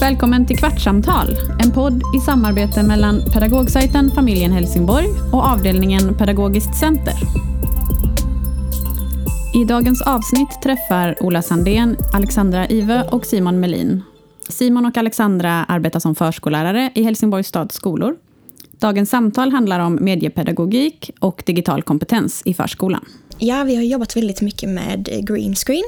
Välkommen 0.00 0.46
till 0.46 0.58
Kvartssamtal, 0.58 1.36
en 1.60 1.72
podd 1.72 2.02
i 2.16 2.20
samarbete 2.20 2.82
mellan 2.82 3.22
pedagogsajten 3.32 4.10
Familjen 4.10 4.52
Helsingborg 4.52 5.06
och 5.32 5.44
avdelningen 5.44 6.14
Pedagogiskt 6.18 6.76
center. 6.76 7.14
I 9.54 9.64
dagens 9.64 10.02
avsnitt 10.02 10.62
träffar 10.62 11.22
Ola 11.22 11.42
Sandén, 11.42 11.96
Alexandra 12.12 12.68
Ive 12.68 13.02
och 13.12 13.26
Simon 13.26 13.60
Melin. 13.60 14.02
Simon 14.48 14.86
och 14.86 14.96
Alexandra 14.96 15.64
arbetar 15.64 16.00
som 16.00 16.14
förskollärare 16.14 16.90
i 16.94 17.02
Helsingborgs 17.02 17.48
stads 17.48 17.74
skolor. 17.74 18.16
Dagens 18.70 19.10
samtal 19.10 19.52
handlar 19.52 19.80
om 19.80 19.98
mediepedagogik 20.00 21.10
och 21.20 21.42
digital 21.46 21.82
kompetens 21.82 22.42
i 22.44 22.54
förskolan. 22.54 23.04
Ja, 23.38 23.64
vi 23.64 23.76
har 23.76 23.82
jobbat 23.82 24.16
väldigt 24.16 24.40
mycket 24.40 24.68
med 24.68 25.26
green 25.26 25.54
screen. 25.54 25.84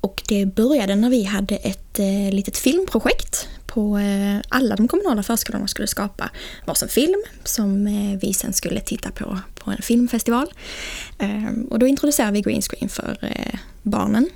Och 0.00 0.22
det 0.28 0.46
började 0.46 0.96
när 0.96 1.10
vi 1.10 1.24
hade 1.24 1.56
ett 1.56 1.98
eh, 1.98 2.34
litet 2.34 2.56
filmprojekt 2.56 3.48
på 3.66 3.98
eh, 3.98 4.38
alla 4.48 4.76
de 4.76 4.88
kommunala 4.88 5.22
förskolorna 5.22 5.66
skulle 5.66 5.88
skapa 5.88 6.30
varsin 6.66 6.88
film 6.88 7.22
som 7.44 7.86
eh, 7.86 8.18
vi 8.20 8.34
sen 8.34 8.52
skulle 8.52 8.80
titta 8.80 9.10
på 9.10 9.38
på 9.54 9.70
en 9.70 9.82
filmfestival. 9.82 10.46
Eh, 11.18 11.62
och 11.70 11.78
då 11.78 11.86
introducerade 11.86 12.32
vi 12.32 12.40
green 12.40 12.62
screen 12.62 12.88
för 12.88 13.18
eh, 13.22 13.58
barnen. 13.82 14.30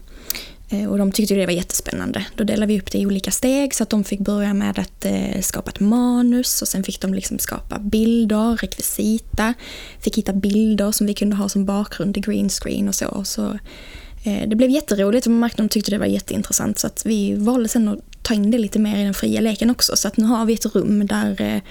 Eh, 0.68 0.90
och 0.90 0.98
de 0.98 1.12
tyckte 1.12 1.34
det 1.34 1.46
var 1.46 1.52
jättespännande. 1.52 2.26
Då 2.36 2.44
delade 2.44 2.72
vi 2.72 2.80
upp 2.80 2.92
det 2.92 2.98
i 2.98 3.06
olika 3.06 3.30
steg 3.30 3.74
så 3.74 3.82
att 3.82 3.90
de 3.90 4.04
fick 4.04 4.20
börja 4.20 4.54
med 4.54 4.78
att 4.78 5.04
eh, 5.04 5.40
skapa 5.40 5.70
ett 5.70 5.80
manus 5.80 6.62
och 6.62 6.68
sen 6.68 6.84
fick 6.84 7.00
de 7.00 7.14
liksom 7.14 7.38
skapa 7.38 7.78
bilder, 7.78 8.56
rekvisita, 8.56 9.54
fick 10.00 10.18
hitta 10.18 10.32
bilder 10.32 10.92
som 10.92 11.06
vi 11.06 11.14
kunde 11.14 11.36
ha 11.36 11.48
som 11.48 11.64
bakgrund 11.64 12.16
i 12.16 12.20
green 12.20 12.48
screen 12.48 12.88
och 12.88 12.94
så. 12.94 13.24
så 13.24 13.58
Eh, 14.24 14.48
det 14.48 14.56
blev 14.56 14.70
jätteroligt 14.70 15.26
och 15.26 15.30
man 15.30 15.40
märkte 15.40 15.62
att 15.62 15.68
de 15.68 15.72
tyckte 15.72 15.90
det 15.90 15.98
var 15.98 16.06
jätteintressant 16.06 16.78
så 16.78 16.86
att 16.86 17.06
vi 17.06 17.34
valde 17.34 17.68
sen 17.68 17.88
att 17.88 17.98
ta 18.22 18.34
in 18.34 18.50
det 18.50 18.58
lite 18.58 18.78
mer 18.78 18.98
i 18.98 19.04
den 19.04 19.14
fria 19.14 19.40
leken 19.40 19.70
också. 19.70 19.96
Så 19.96 20.08
att 20.08 20.16
nu 20.16 20.24
har 20.24 20.44
vi 20.44 20.54
ett 20.54 20.74
rum 20.74 21.06
där 21.06 21.40
eh, 21.40 21.62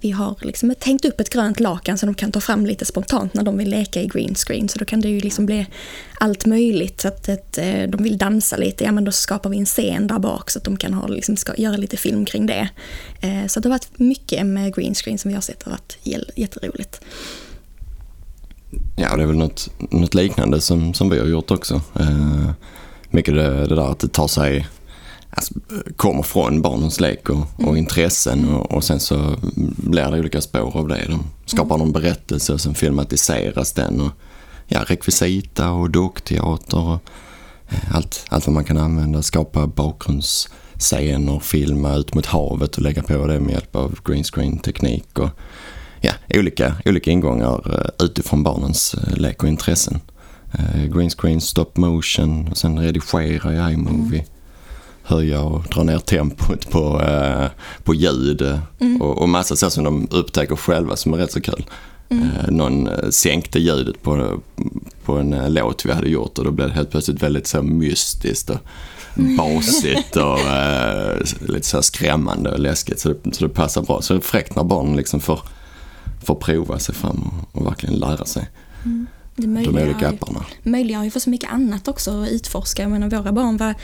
vi 0.00 0.10
har 0.10 0.36
liksom 0.40 0.74
tänkt 0.78 1.04
upp 1.04 1.20
ett 1.20 1.30
grönt 1.30 1.60
lakan 1.60 1.98
som 1.98 2.06
de 2.06 2.14
kan 2.14 2.32
ta 2.32 2.40
fram 2.40 2.66
lite 2.66 2.84
spontant 2.84 3.34
när 3.34 3.42
de 3.42 3.58
vill 3.58 3.70
leka 3.70 4.02
i 4.02 4.06
green 4.06 4.34
screen. 4.34 4.68
Så 4.68 4.78
då 4.78 4.84
kan 4.84 5.00
det 5.00 5.08
ju 5.08 5.20
liksom 5.20 5.46
bli 5.46 5.66
allt 6.20 6.46
möjligt. 6.46 7.00
Så 7.00 7.08
att 7.08 7.28
ett, 7.28 7.58
eh, 7.58 7.82
de 7.82 8.02
vill 8.02 8.18
dansa 8.18 8.56
lite, 8.56 8.84
ja 8.84 8.92
men 8.92 9.04
då 9.04 9.12
skapar 9.12 9.50
vi 9.50 9.58
en 9.58 9.66
scen 9.66 10.06
där 10.06 10.18
bak 10.18 10.50
så 10.50 10.58
att 10.58 10.64
de 10.64 10.76
kan 10.76 10.94
ha, 10.94 11.06
liksom, 11.06 11.36
ska, 11.36 11.56
göra 11.56 11.76
lite 11.76 11.96
film 11.96 12.24
kring 12.24 12.46
det. 12.46 12.68
Så 13.48 13.60
det 13.60 13.68
har 13.68 13.70
varit 13.70 13.98
mycket 13.98 14.46
med 14.46 14.74
green 14.74 14.94
screen 14.94 15.18
som 15.18 15.28
vi 15.28 15.34
har 15.34 15.42
sett 15.42 15.62
har 15.62 15.70
varit 15.70 15.98
jätteroligt. 16.36 16.99
Ja, 19.10 19.16
det 19.16 19.22
är 19.22 19.26
väl 19.26 19.36
något, 19.36 19.68
något 19.78 20.14
liknande 20.14 20.60
som, 20.60 20.94
som 20.94 21.10
vi 21.10 21.18
har 21.18 21.26
gjort 21.26 21.50
också. 21.50 21.80
Eh, 22.00 22.50
mycket 23.10 23.34
det, 23.34 23.66
det 23.66 23.74
där 23.74 23.90
att 23.90 23.98
det 23.98 24.08
tar 24.08 24.28
sig 24.28 24.68
alltså, 25.30 25.54
kommer 25.96 26.22
från 26.22 26.62
barnens 26.62 27.00
lek 27.00 27.28
och, 27.28 27.38
och 27.56 27.62
mm. 27.62 27.76
intressen 27.76 28.54
och, 28.54 28.72
och, 28.72 28.84
sen 28.84 29.00
så 29.00 29.36
blir 29.76 30.10
det 30.10 30.18
olika 30.18 30.40
spår 30.40 30.76
av 30.76 30.88
det. 30.88 31.06
De 31.08 31.24
skapar 31.46 31.74
mm. 31.74 31.78
någon 31.78 31.92
berättelse 31.92 32.52
och 32.52 32.60
sen 32.60 32.74
filmatiseras 32.74 33.72
den 33.72 34.00
och 34.00 34.10
ja, 34.66 34.84
rekvisita 34.86 35.70
och 35.70 35.90
dockteater 35.90 36.78
och 36.78 36.98
eh, 37.68 37.96
allt, 37.96 38.24
allt 38.28 38.46
vad 38.46 38.54
man 38.54 38.64
kan 38.64 38.78
använda. 38.78 39.22
Skapa 39.22 39.66
bakgrundsscener, 39.66 41.40
filma 41.40 41.94
ut 41.94 42.14
mot 42.14 42.26
havet 42.26 42.76
och 42.76 42.82
lägga 42.82 43.02
på 43.02 43.26
det 43.26 43.40
med 43.40 43.52
hjälp 43.52 43.76
av 43.76 43.98
green 44.04 44.24
screen 44.24 44.58
teknik 44.58 45.18
och 45.18 45.30
ja, 46.00 46.12
olika, 46.34 46.74
olika 46.84 47.10
ingångar 47.10 47.60
eh, 47.74 48.04
utifrån 48.04 48.42
barnens 48.42 48.94
eh, 48.94 49.16
lek 49.16 49.42
och 49.42 49.48
intressen. 49.48 50.00
Green 50.94 51.10
screen, 51.10 51.40
stop 51.40 51.70
motion 51.74 52.48
och 52.50 52.56
sen 52.56 52.78
redigera 52.78 53.70
i 53.70 53.72
iMovie. 53.72 54.18
Mm 54.18 54.26
höja 55.10 55.40
och 55.40 55.62
dra 55.74 55.82
ner 55.82 55.98
tempot 55.98 56.70
på, 56.70 57.02
eh, 57.02 57.46
på 57.84 57.94
ljud 57.94 58.42
mm. 58.80 59.02
och, 59.02 59.18
och 59.18 59.28
massa 59.28 59.56
så 59.56 59.70
som 59.70 59.84
de 59.84 60.08
upptäcker 60.10 60.56
själva 60.56 60.96
som 60.96 61.14
är 61.14 61.16
rätt 61.16 61.32
så 61.32 61.40
kul. 61.40 61.64
Mm. 62.08 62.24
Eh, 62.24 62.50
någon 62.50 62.88
eh, 62.88 63.08
sänkte 63.10 63.58
ljudet 63.58 64.02
på, 64.02 64.40
på 65.04 65.16
en 65.16 65.32
eh, 65.32 65.50
låt 65.50 65.86
vi 65.86 65.92
hade 65.92 66.08
gjort 66.08 66.38
och 66.38 66.44
då 66.44 66.50
blev 66.50 66.68
det 66.68 66.74
helt 66.74 66.90
plötsligt 66.90 67.22
väldigt 67.22 67.46
så 67.46 67.62
mystiskt 67.62 68.50
och 68.50 68.58
basigt 69.38 70.16
och 70.16 70.40
eh, 70.40 71.18
lite 71.40 71.66
så 71.66 71.82
skrämmande 71.82 72.50
och 72.50 72.58
läskigt 72.58 73.00
så 73.00 73.08
det, 73.08 73.34
så 73.34 73.44
det 73.44 73.54
passar 73.54 73.82
bra. 73.82 74.02
Så 74.02 74.12
det 74.12 74.18
är 74.18 74.22
fräckt 74.22 74.56
när 74.56 74.64
barnen 74.64 74.96
liksom 74.96 75.20
får, 75.20 75.40
får 76.22 76.34
prova 76.34 76.78
sig 76.78 76.94
fram 76.94 77.22
och, 77.22 77.60
och 77.60 77.66
verkligen 77.66 77.94
lära 77.94 78.24
sig. 78.24 78.48
Mm. 78.84 79.06
Det 79.36 79.46
de 79.46 79.82
olika 79.82 80.08
apparna. 80.08 80.44
Möjliggör 80.62 81.04
ju 81.04 81.10
för 81.10 81.20
så 81.20 81.30
mycket 81.30 81.52
annat 81.52 81.88
också 81.88 82.22
att 82.22 82.28
utforska. 82.28 82.82
Jag 82.82 82.90
menar, 82.90 83.10
våra 83.10 83.32
barn 83.32 83.56
var 83.56 83.74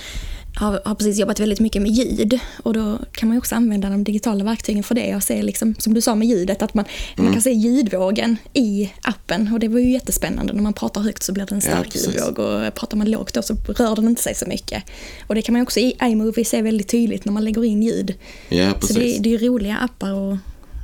har, 0.57 0.81
har 0.85 0.95
precis 0.95 1.19
jobbat 1.19 1.41
väldigt 1.41 1.61
mycket 1.61 1.83
med 1.83 1.91
ljud 1.91 2.39
och 2.63 2.75
då 2.75 2.99
kan 3.13 3.29
man 3.29 3.37
ju 3.37 3.39
också 3.39 3.55
använda 3.55 3.91
de 3.91 4.05
digitala 4.05 4.45
verktygen 4.45 4.83
för 4.83 4.95
det 4.95 5.17
och 5.17 5.23
se, 5.23 5.43
liksom, 5.43 5.75
som 5.79 5.95
du 5.95 6.01
sa 6.01 6.15
med 6.15 6.29
ljudet, 6.29 6.63
att 6.63 6.75
man, 6.75 6.85
mm. 7.15 7.25
man 7.25 7.33
kan 7.33 7.43
se 7.43 7.53
ljudvågen 7.53 8.37
i 8.53 8.93
appen 9.03 9.53
och 9.53 9.61
det 9.61 9.69
var 9.69 9.81
ju 9.81 9.91
jättespännande. 9.91 10.53
När 10.53 10.63
man 10.63 10.73
pratar 10.73 11.01
högt 11.01 11.23
så 11.23 11.33
blir 11.33 11.47
det 11.47 11.55
en 11.55 11.61
stark 11.61 11.89
ja, 11.95 12.01
ljudvåg 12.01 12.39
och 12.39 12.75
pratar 12.75 12.97
man 12.97 13.11
lågt 13.11 13.35
då 13.35 13.43
så 13.43 13.55
rör 13.55 13.97
den 13.97 14.09
inte 14.09 14.23
sig 14.23 14.35
så 14.35 14.47
mycket. 14.47 14.83
Och 15.27 15.35
det 15.35 15.43
kan 15.43 15.53
man 15.53 15.63
också 15.63 15.81
i 15.81 15.97
iMovie 16.03 16.45
se 16.45 16.63
väldigt 16.63 16.89
tydligt 16.89 17.25
när 17.25 17.33
man 17.33 17.45
lägger 17.45 17.65
in 17.65 17.83
ljud. 17.83 18.15
Ja, 18.49 18.73
precis. 18.81 18.97
Så 18.97 19.01
det, 19.03 19.19
det 19.19 19.35
är 19.35 19.39
ju 19.39 19.49
roliga 19.49 19.77
appar 19.77 20.33
att 20.33 20.39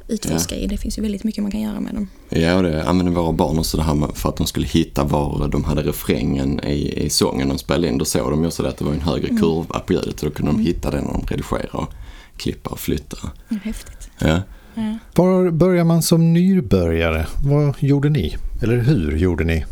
utforska 0.09 0.55
ja. 0.55 0.61
i. 0.61 0.67
Det 0.67 0.77
finns 0.77 0.99
ju 0.99 1.03
väldigt 1.03 1.25
mycket 1.25 1.43
man 1.43 1.51
kan 1.51 1.61
göra 1.61 1.81
med 1.81 1.95
dem. 1.95 2.09
Ja, 2.29 2.57
och 2.57 2.63
det 2.63 2.85
använder 2.85 3.13
våra 3.13 3.33
barn 3.33 3.59
också 3.59 3.77
det 3.77 3.83
här 3.83 4.09
för 4.15 4.29
att 4.29 4.37
de 4.37 4.47
skulle 4.47 4.67
hitta 4.67 5.05
var 5.05 5.49
de 5.49 5.65
hade 5.65 5.83
refrängen 5.83 6.61
i, 6.65 7.05
i 7.05 7.11
sången 7.11 7.49
de 7.49 7.59
spelade 7.59 7.89
in. 7.89 7.99
Då 7.99 8.05
såg 8.05 8.31
de 8.31 8.41
ju 8.41 8.47
också 8.47 8.67
att 8.67 8.77
det 8.77 8.85
var 8.85 8.93
en 8.93 9.01
högre 9.01 9.29
mm. 9.29 9.43
kurva 9.43 9.81
på 9.81 9.93
ljudet 9.93 10.23
och 10.23 10.29
då 10.29 10.35
kunde 10.35 10.51
mm. 10.51 10.63
de 10.63 10.69
hitta 10.69 10.91
det 10.91 11.01
när 11.01 11.13
de 11.13 11.23
redigerade 11.29 11.69
och 11.73 11.89
klippa 12.37 12.71
och 12.71 12.81
flytta. 12.81 13.17
Ja, 13.49 13.57
häftigt. 13.63 14.11
Ja. 14.19 14.41
Ja. 14.75 14.99
Var 15.15 15.51
börjar 15.51 15.85
man 15.85 16.03
som 16.03 16.33
nybörjare? 16.33 17.27
Vad 17.45 17.75
gjorde 17.79 18.09
ni? 18.09 18.37
Eller 18.63 18.79
hur 18.79 19.17
gjorde 19.17 19.45
ni? 19.45 19.65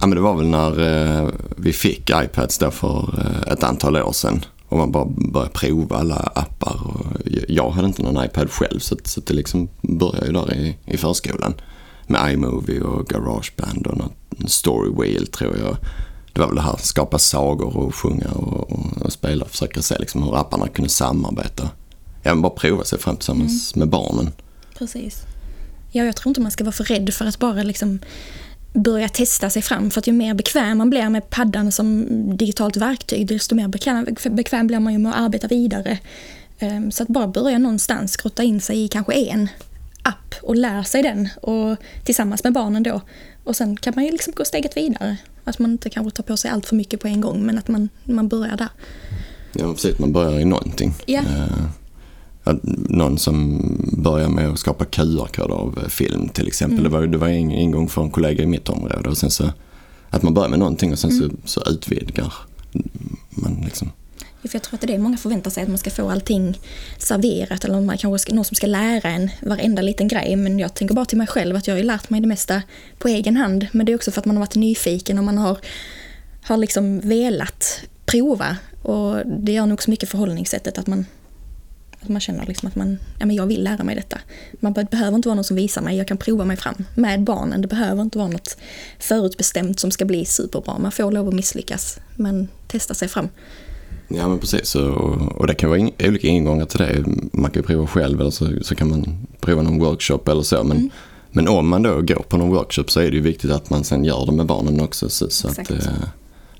Ja, 0.00 0.06
men 0.06 0.16
det 0.16 0.20
var 0.20 0.34
väl 0.34 0.46
när 0.46 0.80
eh, 1.22 1.28
vi 1.56 1.72
fick 1.72 2.10
iPads 2.10 2.58
där 2.58 2.70
för 2.70 3.14
eh, 3.18 3.52
ett 3.52 3.62
antal 3.62 3.96
år 3.96 4.12
sedan. 4.12 4.44
Och 4.68 4.78
man 4.78 4.92
bara 4.92 5.04
började 5.04 5.52
prova 5.52 5.96
alla 5.96 6.16
appar. 6.16 6.80
Och 6.84 7.15
jag 7.48 7.70
hade 7.70 7.86
inte 7.86 8.02
någon 8.02 8.24
iPad 8.24 8.50
själv 8.50 8.78
så, 8.78 8.96
så 9.04 9.20
det 9.20 9.34
liksom 9.34 9.68
började 9.82 10.26
ju 10.26 10.32
där 10.32 10.54
i, 10.54 10.76
i 10.84 10.96
förskolan. 10.96 11.54
Med 12.06 12.32
iMovie 12.32 12.80
och 12.80 13.06
Garageband 13.08 13.86
och 13.86 13.98
något 13.98 14.12
Storywheel 14.50 15.26
tror 15.26 15.56
jag. 15.58 15.76
Det 16.32 16.40
var 16.40 16.46
väl 16.46 16.56
det 16.56 16.62
här, 16.62 16.76
skapa 16.78 17.18
sagor 17.18 17.76
och 17.76 17.94
sjunga 17.94 18.28
och, 18.28 18.72
och, 18.72 19.02
och 19.02 19.12
spela 19.12 19.44
och 19.44 19.50
försöka 19.50 19.82
se 19.82 19.98
liksom 19.98 20.22
hur 20.22 20.40
apparna 20.40 20.68
kunde 20.68 20.88
samarbeta. 20.90 21.70
Ja, 22.22 22.34
men 22.34 22.42
bara 22.42 22.52
prova 22.52 22.84
sig 22.84 22.98
fram 22.98 23.16
tillsammans 23.16 23.74
mm. 23.74 23.80
med 23.80 23.90
barnen. 23.90 24.32
Precis. 24.78 25.22
Ja, 25.92 26.04
jag 26.04 26.16
tror 26.16 26.30
inte 26.30 26.40
man 26.40 26.50
ska 26.50 26.64
vara 26.64 26.72
för 26.72 26.84
rädd 26.84 27.14
för 27.14 27.24
att 27.24 27.38
bara 27.38 27.62
liksom 27.62 27.98
börja 28.72 29.08
testa 29.08 29.50
sig 29.50 29.62
fram. 29.62 29.90
För 29.90 29.98
att 29.98 30.06
ju 30.06 30.12
mer 30.12 30.34
bekväm 30.34 30.78
man 30.78 30.90
blir 30.90 31.08
med 31.08 31.30
paddan 31.30 31.72
som 31.72 32.06
digitalt 32.36 32.76
verktyg, 32.76 33.26
desto 33.26 33.54
mer 33.54 33.68
bekväm, 33.68 34.06
bekväm 34.30 34.66
blir 34.66 34.80
man 34.80 34.92
ju 34.92 34.98
med 34.98 35.12
att 35.12 35.20
arbeta 35.20 35.48
vidare. 35.48 35.98
Ehm, 36.58 36.90
så 36.90 37.02
att 37.02 37.08
bara 37.08 37.26
börja 37.26 37.58
någonstans, 37.58 38.16
grotta 38.16 38.42
in 38.42 38.60
sig 38.60 38.84
i 38.84 38.88
kanske 38.88 39.12
en 39.12 39.48
app 40.02 40.34
och 40.42 40.56
lära 40.56 40.84
sig 40.84 41.02
den 41.02 41.28
och 41.42 41.76
tillsammans 42.04 42.44
med 42.44 42.52
barnen 42.52 42.82
då. 42.82 43.00
Och 43.44 43.56
sen 43.56 43.76
kan 43.76 43.92
man 43.96 44.04
ju 44.04 44.10
liksom 44.10 44.32
gå 44.36 44.44
steget 44.44 44.76
vidare. 44.76 45.16
Att 45.44 45.58
man 45.58 45.70
inte 45.70 45.90
kanske 45.90 46.16
tar 46.16 46.22
på 46.22 46.36
sig 46.36 46.50
allt 46.50 46.66
för 46.66 46.76
mycket 46.76 47.00
på 47.00 47.08
en 47.08 47.20
gång 47.20 47.46
men 47.46 47.58
att 47.58 47.68
man, 47.68 47.88
man 48.04 48.28
börjar 48.28 48.56
där. 48.56 48.68
Ja 49.52 49.72
precis, 49.72 49.98
man 49.98 50.12
börjar 50.12 50.40
i 50.40 50.44
någonting. 50.44 50.94
Ja. 51.06 51.20
Uh 51.20 51.68
någon 52.88 53.18
som 53.18 53.60
börjar 53.92 54.28
med 54.28 54.48
att 54.48 54.58
skapa 54.58 54.84
QR-koder 54.84 55.54
av 55.54 55.78
eh, 55.82 55.88
film 55.88 56.28
till 56.28 56.46
exempel. 56.46 56.78
Mm. 56.78 56.92
Det, 56.92 56.98
var, 56.98 57.06
det 57.06 57.18
var 57.18 57.28
en 57.28 57.50
ingång 57.50 57.88
för 57.88 58.02
en 58.02 58.10
kollega 58.10 58.42
i 58.42 58.46
mitt 58.46 58.68
område. 58.68 59.08
Och 59.08 59.16
sen 59.16 59.30
så, 59.30 59.52
att 60.10 60.22
man 60.22 60.34
börjar 60.34 60.48
med 60.48 60.58
någonting 60.58 60.92
och 60.92 60.98
sen 60.98 61.10
mm. 61.10 61.30
så, 61.30 61.36
så 61.44 61.70
utvidgar 61.70 62.32
man 63.30 63.62
liksom. 63.64 63.90
För 64.48 64.56
jag 64.56 64.62
tror 64.62 64.74
att 64.74 64.80
det 64.80 64.86
är 64.86 64.92
det 64.92 64.98
många 64.98 65.16
förväntar 65.16 65.50
sig, 65.50 65.62
att 65.62 65.68
man 65.68 65.78
ska 65.78 65.90
få 65.90 66.10
allting 66.10 66.60
serverat 66.98 67.64
eller 67.64 67.80
man 67.80 67.98
kanske 67.98 68.18
ska, 68.18 68.34
någon 68.34 68.44
som 68.44 68.54
ska 68.54 68.66
lära 68.66 69.10
en 69.10 69.30
varenda 69.42 69.82
liten 69.82 70.08
grej. 70.08 70.36
Men 70.36 70.58
jag 70.58 70.74
tänker 70.74 70.94
bara 70.94 71.04
till 71.04 71.18
mig 71.18 71.26
själv 71.26 71.56
att 71.56 71.66
jag 71.66 71.74
har 71.74 71.78
ju 71.78 71.84
lärt 71.84 72.10
mig 72.10 72.20
det 72.20 72.26
mesta 72.26 72.62
på 72.98 73.08
egen 73.08 73.36
hand. 73.36 73.66
Men 73.72 73.86
det 73.86 73.92
är 73.92 73.96
också 73.96 74.10
för 74.10 74.20
att 74.20 74.26
man 74.26 74.36
har 74.36 74.40
varit 74.40 74.54
nyfiken 74.54 75.18
och 75.18 75.24
man 75.24 75.38
har, 75.38 75.58
har 76.42 76.56
liksom 76.56 77.00
velat 77.00 77.80
prova. 78.06 78.56
Och 78.82 79.26
det 79.26 79.52
gör 79.52 79.66
nog 79.66 79.74
också 79.74 79.90
mycket 79.90 80.08
förhållningssättet 80.08 80.78
att 80.78 80.86
man 80.86 81.06
att 82.06 82.08
man 82.08 82.20
känner 82.20 82.46
liksom 82.46 82.68
att 82.68 82.76
man, 82.76 82.98
ja, 83.18 83.26
men 83.26 83.36
jag 83.36 83.46
vill 83.46 83.64
lära 83.64 83.84
mig 83.84 83.94
detta. 83.94 84.20
Man 84.52 84.72
behöver 84.72 85.16
inte 85.16 85.28
vara 85.28 85.34
någon 85.34 85.44
som 85.44 85.56
visar 85.56 85.82
mig, 85.82 85.96
jag 85.96 86.08
kan 86.08 86.16
prova 86.16 86.44
mig 86.44 86.56
fram 86.56 86.84
med 86.94 87.22
barnen. 87.22 87.62
Det 87.62 87.68
behöver 87.68 88.02
inte 88.02 88.18
vara 88.18 88.28
något 88.28 88.56
förutbestämt 88.98 89.80
som 89.80 89.90
ska 89.90 90.04
bli 90.04 90.24
superbra. 90.24 90.78
Man 90.78 90.92
får 90.92 91.12
lov 91.12 91.28
att 91.28 91.34
misslyckas, 91.34 91.98
men 92.14 92.48
testa 92.66 92.94
sig 92.94 93.08
fram. 93.08 93.28
Ja 94.08 94.28
men 94.28 94.38
precis, 94.38 94.74
och, 94.74 95.38
och 95.40 95.46
det 95.46 95.54
kan 95.54 95.70
vara 95.70 95.78
in, 95.78 95.90
olika 95.98 96.28
ingångar 96.28 96.66
till 96.66 96.78
det. 96.78 97.04
Man 97.32 97.50
kan 97.50 97.62
ju 97.62 97.66
prova 97.66 97.86
själv 97.86 98.20
eller 98.20 98.30
så, 98.30 98.48
så 98.62 98.74
kan 98.74 98.90
man 98.90 99.26
prova 99.40 99.62
någon 99.62 99.78
workshop 99.78 100.20
eller 100.26 100.42
så. 100.42 100.64
Men, 100.64 100.76
mm. 100.76 100.90
men 101.30 101.48
om 101.48 101.68
man 101.68 101.82
då 101.82 102.00
går 102.00 102.24
på 102.28 102.36
någon 102.36 102.50
workshop 102.50 102.84
så 102.88 103.00
är 103.00 103.10
det 103.10 103.16
ju 103.16 103.22
viktigt 103.22 103.50
att 103.50 103.70
man 103.70 103.84
sen 103.84 104.04
gör 104.04 104.26
det 104.26 104.32
med 104.32 104.46
barnen 104.46 104.80
också 104.80 105.08
så, 105.08 105.30
så 105.30 105.48
att 105.48 105.70
eh, 105.70 105.76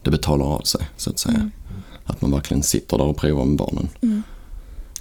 det 0.03 0.11
betalar 0.11 0.47
av 0.47 0.61
sig 0.61 0.89
så 0.97 1.11
att 1.11 1.19
säga. 1.19 1.37
Mm. 1.37 1.51
Att 2.05 2.21
man 2.21 2.31
verkligen 2.31 2.63
sitter 2.63 2.99
där 2.99 3.05
och 3.05 3.17
provar 3.17 3.45
med 3.45 3.57
barnen. 3.57 3.89
Mm. 4.03 4.23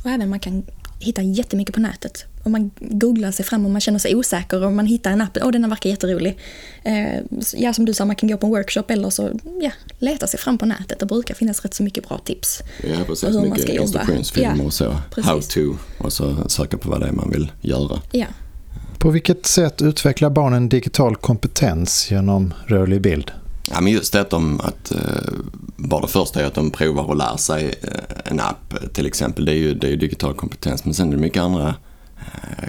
Och 0.03 0.09
även 0.09 0.29
man 0.29 0.39
kan 0.39 0.63
hitta 0.99 1.21
jättemycket 1.21 1.75
på 1.75 1.81
nätet. 1.81 2.25
Om 2.45 2.51
man 2.51 2.71
googlar 2.79 3.31
sig 3.31 3.45
fram 3.45 3.65
och 3.65 3.71
man 3.71 3.81
känner 3.81 3.99
sig 3.99 4.15
osäker 4.15 4.63
och 4.65 4.71
man 4.73 4.85
hittar 4.85 5.11
en 5.11 5.21
app, 5.21 5.37
åh 5.41 5.51
den 5.51 5.69
verkar 5.69 5.89
jätterolig. 5.89 6.37
Eh, 6.83 7.19
ja, 7.55 7.73
som 7.73 7.85
du 7.85 7.93
sa, 7.93 8.05
man 8.05 8.15
kan 8.15 8.29
gå 8.29 8.37
på 8.37 8.45
en 8.47 8.51
workshop 8.51 8.83
eller 8.87 9.09
så 9.09 9.39
ja, 9.61 9.71
leta 9.99 10.27
sig 10.27 10.39
fram 10.39 10.57
på 10.57 10.65
nätet. 10.65 10.99
Det 10.99 11.05
brukar 11.05 11.35
finnas 11.35 11.61
rätt 11.61 11.73
så 11.73 11.83
mycket 11.83 12.07
bra 12.09 12.17
tips. 12.17 12.61
Ja, 12.83 12.95
precis. 13.07 13.23
Och 13.23 13.31
hur 13.31 13.39
man 13.39 13.49
Mycket 13.49 13.63
ska 13.63 13.73
jobba. 13.73 13.83
instruktionsfilmer 13.99 14.55
Ja, 14.57 14.63
och 14.63 14.73
så. 14.73 14.95
precis. 15.11 15.31
How 15.31 15.41
to. 15.41 15.77
Och 15.97 16.13
så 16.13 16.49
söka 16.49 16.77
på 16.77 16.89
vad 16.89 16.99
det 17.01 17.07
är 17.07 17.11
man 17.11 17.29
vill 17.29 17.51
göra. 17.61 18.01
Ja. 18.11 18.25
På 18.99 19.09
vilket 19.09 19.45
sätt 19.45 19.81
utvecklar 19.81 20.29
barnen 20.29 20.69
digital 20.69 21.15
kompetens 21.15 22.11
genom 22.11 22.53
rörlig 22.67 23.01
bild? 23.01 23.31
Ja, 23.71 23.81
men 23.81 23.91
just 23.93 24.13
det 24.13 24.21
att 24.21 24.29
de, 24.29 24.61
att, 24.61 24.91
eh, 24.91 24.99
bara 25.75 26.01
det 26.01 26.07
första 26.07 26.41
är 26.41 26.45
att 26.45 26.53
de 26.53 26.71
provar 26.71 27.11
att 27.11 27.17
lära 27.17 27.37
sig 27.37 27.75
eh, 27.81 28.31
en 28.31 28.39
app 28.39 28.93
till 28.93 29.05
exempel. 29.05 29.45
Det 29.45 29.51
är 29.51 29.57
ju, 29.57 29.73
det 29.73 29.87
är 29.87 29.91
ju 29.91 29.97
digital 29.97 30.33
kompetens. 30.33 30.85
Men 30.85 30.93
sen 30.93 31.07
är 31.07 31.11
det 31.11 31.21
mycket 31.21 31.41
andra 31.41 31.75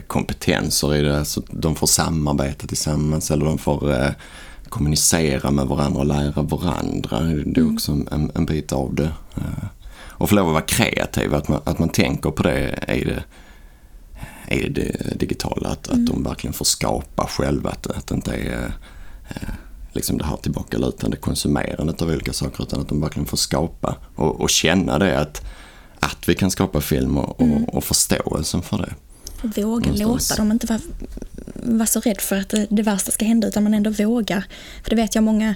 kompetenser 0.06 0.94
i 0.94 1.02
det. 1.02 1.24
Så 1.24 1.42
de 1.50 1.74
får 1.74 1.86
samarbeta 1.86 2.66
tillsammans 2.66 3.30
eller 3.30 3.44
de 3.44 3.58
får 3.58 3.92
eh, 3.92 4.10
kommunicera 4.68 5.50
med 5.50 5.66
varandra 5.66 6.00
och 6.00 6.06
lära 6.06 6.42
varandra. 6.42 7.20
Det 7.20 7.60
är 7.60 7.72
också 7.72 7.92
en, 7.92 8.30
en 8.34 8.46
bit 8.46 8.72
av 8.72 8.94
det. 8.94 9.12
Eh, 9.36 9.64
och 10.18 10.28
få 10.28 10.34
lov 10.34 10.46
att 10.46 10.52
vara 10.52 10.62
kreativ, 10.62 11.34
att 11.34 11.48
man, 11.48 11.60
att 11.64 11.78
man 11.78 11.88
tänker 11.88 12.30
på 12.30 12.42
det 12.42 12.84
i 12.88 13.04
det, 13.04 13.22
i 14.54 14.68
det 14.68 15.18
digitala. 15.18 15.68
Att, 15.68 15.88
att 15.88 16.06
de 16.06 16.22
verkligen 16.22 16.54
får 16.54 16.64
skapa 16.64 17.26
själva. 17.26 17.70
Att, 17.70 17.86
att 17.86 18.06
det 18.06 18.14
inte 18.14 18.34
är 18.34 18.72
eh, 19.28 19.48
liksom 19.92 20.18
det 20.18 20.24
här 20.24 20.36
tillbakalutande 20.36 21.16
konsumerandet 21.16 22.02
av 22.02 22.08
olika 22.08 22.32
saker 22.32 22.62
utan 22.62 22.80
att 22.80 22.88
de 22.88 23.00
verkligen 23.00 23.26
får 23.26 23.36
skapa 23.36 23.96
och, 24.14 24.40
och 24.40 24.50
känna 24.50 24.98
det 24.98 25.20
att, 25.20 25.44
att 26.00 26.28
vi 26.28 26.34
kan 26.34 26.50
skapa 26.50 26.80
film 26.80 27.18
och, 27.18 27.40
och, 27.40 27.74
och 27.74 27.84
förståelsen 27.84 28.62
för 28.62 28.78
det. 28.78 28.94
Våga 29.42 29.90
Någonstans. 29.92 30.30
låta 30.30 30.42
dem 30.42 30.52
inte 30.52 30.66
vara, 30.66 30.80
vara 31.54 31.86
så 31.86 32.00
rädd 32.00 32.20
för 32.20 32.36
att 32.36 32.48
det, 32.48 32.66
det 32.70 32.82
värsta 32.82 33.10
ska 33.10 33.24
hända 33.24 33.48
utan 33.48 33.62
man 33.62 33.74
ändå 33.74 33.90
vågar. 33.90 34.44
För 34.82 34.90
det 34.90 34.96
vet 34.96 35.14
jag 35.14 35.24
många 35.24 35.54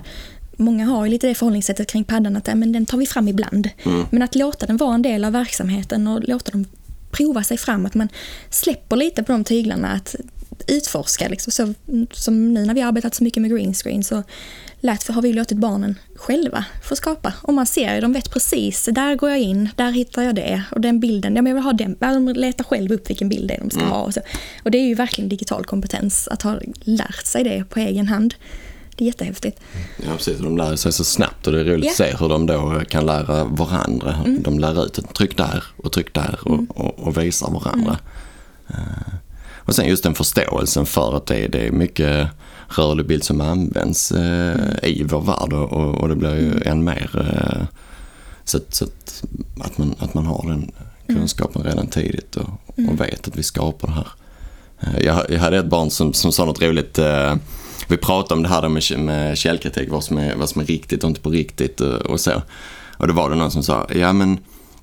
Många 0.56 0.86
har 0.86 1.04
ju 1.04 1.10
lite 1.10 1.26
det 1.26 1.34
förhållningssättet 1.34 1.90
kring 1.90 2.04
paddan 2.04 2.36
att 2.36 2.46
men 2.54 2.72
den 2.72 2.86
tar 2.86 2.98
vi 2.98 3.06
fram 3.06 3.28
ibland. 3.28 3.68
Men 4.10 4.22
att 4.22 4.34
låta 4.34 4.66
den 4.66 4.76
vara 4.76 4.94
en 4.94 5.02
del 5.02 5.24
av 5.24 5.32
verksamheten 5.32 6.06
och 6.06 6.28
låta 6.28 6.50
dem 6.50 6.64
prova 7.10 7.44
sig 7.44 7.58
fram. 7.58 7.86
Att 7.86 7.94
man 7.94 8.08
släpper 8.50 8.96
lite 8.96 9.22
på 9.22 9.32
de 9.32 9.44
tyglarna. 9.44 9.88
Att 9.88 10.16
utforska. 10.66 11.28
Liksom. 11.28 11.52
Så, 11.52 11.74
som 12.12 12.54
nu 12.54 12.66
när 12.66 12.74
vi 12.74 12.80
har 12.80 12.88
arbetat 12.88 13.14
så 13.14 13.24
mycket 13.24 13.40
med 13.40 13.50
green 13.50 13.74
screen 13.74 14.04
så 14.04 14.22
lät, 14.80 15.08
har 15.08 15.22
vi 15.22 15.32
låtit 15.32 15.58
barnen 15.58 15.98
själva 16.14 16.64
få 16.88 16.96
skapa. 16.96 17.32
Och 17.42 17.54
man 17.54 17.66
ser 17.66 18.00
de 18.00 18.12
vet 18.12 18.30
precis, 18.30 18.88
där 18.92 19.14
går 19.14 19.30
jag 19.30 19.40
in, 19.40 19.68
där 19.76 19.90
hittar 19.90 20.22
jag 20.22 20.34
det. 20.34 20.62
Och 20.70 20.80
den 20.80 21.00
bilden, 21.00 21.36
ja, 21.36 21.42
men 21.42 21.50
jag 21.50 21.54
vill 21.54 21.64
ha 21.64 21.72
den. 21.72 21.96
De 21.98 22.28
letar 22.28 22.64
själv 22.64 22.92
upp 22.92 23.10
vilken 23.10 23.28
bild 23.28 23.48
det 23.48 23.54
är 23.54 23.60
de 23.60 23.70
ska 23.70 23.84
ha. 23.84 24.02
Och, 24.02 24.14
så. 24.14 24.20
och 24.62 24.70
det 24.70 24.78
är 24.78 24.86
ju 24.86 24.94
verkligen 24.94 25.28
digital 25.28 25.64
kompetens 25.64 26.28
att 26.28 26.42
ha 26.42 26.58
lärt 26.80 27.26
sig 27.26 27.44
det 27.44 27.64
på 27.64 27.80
egen 27.80 28.08
hand. 28.08 28.34
Det 28.96 29.04
är 29.04 29.06
jättehäftigt. 29.06 29.60
Ja, 30.06 30.16
precis. 30.16 30.38
De 30.38 30.56
lär 30.56 30.76
sig 30.76 30.92
så 30.92 31.04
snabbt 31.04 31.46
och 31.46 31.52
det 31.52 31.60
är 31.60 31.64
roligt 31.64 31.84
Ja. 31.84 31.90
att 31.90 31.96
se 31.96 32.16
hur 32.20 32.28
de 32.28 32.46
då 32.46 32.82
kan 32.88 33.06
lära 33.06 33.44
varandra. 33.44 34.24
De 34.38 34.58
lär 34.58 34.84
ut 34.84 35.14
tryck 35.14 35.36
där 35.36 35.64
och 35.76 35.92
tryck 35.92 36.14
där 36.14 36.38
och, 36.42 36.60
och, 36.68 36.98
och 36.98 37.18
visar 37.18 37.50
varandra. 37.50 37.98
Eh, 38.68 39.14
och 39.70 39.76
sen 39.76 39.88
just 39.88 40.02
den 40.02 40.14
förståelsen 40.14 40.86
för 40.86 41.16
att 41.16 41.26
det, 41.26 41.48
det 41.48 41.66
är 41.66 41.70
mycket 41.70 42.28
rörlig 42.68 43.06
bild 43.06 43.24
som 43.24 43.40
används 43.40 44.12
eh, 44.12 44.56
i 44.82 45.02
vår 45.02 45.20
värld 45.20 45.52
och, 45.52 46.00
och, 46.00 46.08
det 46.08 46.16
blir 46.16 46.34
ju 46.34 46.62
än 46.64 46.84
mer 46.84 47.10
eh, 47.14 47.66
så, 48.44 48.56
att, 48.56 48.74
så 48.74 48.84
att, 48.84 49.22
att, 49.60 49.78
man, 49.78 49.94
att 49.98 50.14
man 50.14 50.26
har 50.26 50.44
den 50.48 50.72
kunskapen 51.06 51.62
redan 51.62 51.86
tidigt 51.86 52.36
och, 52.36 52.48
och 52.88 53.00
vet 53.00 53.28
att 53.28 53.36
vi 53.36 53.42
skapar 53.42 53.88
det 53.88 53.94
här. 53.94 54.08
Eh, 54.80 55.04
Jag, 55.04 55.30
jag 55.30 55.38
hade 55.38 55.58
ett 55.58 55.66
barn 55.66 55.90
som, 55.90 56.12
som 56.12 56.32
sa 56.32 56.44
något 56.44 56.62
roligt. 56.62 56.98
Eh, 56.98 57.36
vi 57.88 57.96
pratade 57.96 58.34
om 58.34 58.42
det 58.42 58.48
här 58.48 58.68
med, 58.68 58.98
med 58.98 59.38
källkritik, 59.38 59.90
vad 59.90 60.04
som, 60.04 60.18
är, 60.18 60.36
vad 60.36 60.48
som 60.48 60.60
är 60.60 60.66
riktigt 60.66 61.04
och 61.04 61.08
inte 61.08 61.20
på 61.20 61.30
riktigt 61.30 61.80
och, 61.80 61.96
och 61.96 62.20
så. 62.20 62.42
Och 62.96 63.06
då 63.08 63.14
var 63.14 63.30
det 63.30 63.36
någon 63.36 63.50
som 63.50 63.62
sa, 63.62 63.86
ja 63.94 64.12
men 64.12 64.38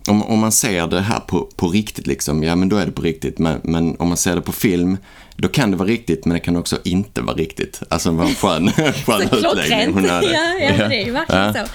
om, 0.08 0.24
om 0.24 0.40
man 0.40 0.52
ser 0.52 0.88
det 0.88 1.02
här 1.02 1.20
på, 1.20 1.50
på 1.56 1.68
riktigt, 1.68 2.08
liksom, 2.08 2.44
ja 2.44 2.56
men 2.56 2.70
då 2.70 2.76
är 2.78 2.86
det 2.86 2.92
på 2.92 3.02
riktigt. 3.02 3.40
Men, 3.40 3.60
men 3.64 3.96
om 4.00 4.08
man 4.08 4.18
ser 4.18 4.36
det 4.36 4.42
på 4.42 4.52
film, 4.52 4.98
då 5.36 5.48
kan 5.48 5.72
det 5.72 5.78
vara 5.78 5.88
riktigt 5.88 6.26
men 6.26 6.34
det 6.34 6.40
kan 6.40 6.56
också 6.56 6.78
inte 6.84 7.22
vara 7.22 7.36
riktigt. 7.36 7.82
Alltså 7.90 8.12
var 8.12 8.26
en 8.26 8.36
skön, 8.36 8.72
skön 9.06 9.22
utläggning 9.32 9.94
hon 9.94 10.10
hade. 10.10 10.28
Ja, 10.34 10.54
ja, 10.60 10.88
det 10.88 10.96
är 11.02 11.06
ju 11.06 11.12
verkligen 11.12 11.44
Ja. 11.44 11.54
så. 11.54 11.72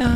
Ja. 0.00 0.08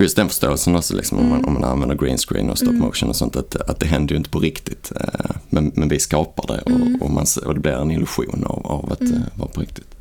Just 0.00 0.16
den 0.16 0.28
förståelsen 0.28 0.76
också, 0.76 0.96
liksom, 0.96 1.18
om, 1.18 1.28
man, 1.28 1.44
om 1.44 1.52
man 1.52 1.64
använder 1.64 1.96
green 1.96 2.18
screen 2.18 2.50
och 2.50 2.58
stop 2.58 2.72
motion 2.72 3.08
och 3.08 3.16
sånt, 3.16 3.36
att, 3.36 3.56
att 3.56 3.80
det 3.80 3.86
händer 3.86 4.12
ju 4.14 4.16
inte 4.18 4.30
på 4.30 4.40
riktigt. 4.40 4.92
Eh, 5.00 5.30
Men, 5.50 5.72
men 5.74 5.88
vi 5.88 5.98
skapar 5.98 6.46
det 6.46 6.60
och, 6.62 7.02
och, 7.04 7.10
man, 7.10 7.26
och 7.46 7.54
det 7.54 7.60
blir 7.60 7.72
en 7.72 7.90
illusion 7.90 8.44
av, 8.46 8.66
av 8.66 8.92
att 8.92 9.00
eh, 9.00 9.08
vara 9.34 9.48
på 9.48 9.60
riktigt. 9.60 9.94